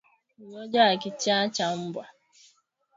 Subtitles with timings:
[0.39, 2.05] Ugonjwa wa kichaa cha mbwa